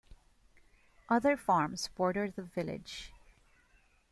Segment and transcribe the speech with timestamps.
[1.09, 3.13] Other farms border the village.